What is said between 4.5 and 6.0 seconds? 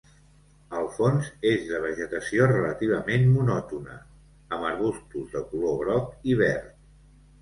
amb arbustos de color